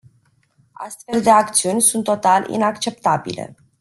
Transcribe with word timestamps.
Astfel 0.71 1.21
de 1.21 1.29
acțiuni 1.29 1.81
sunt 1.81 2.03
total 2.03 2.47
inacceptabile. 2.49 3.55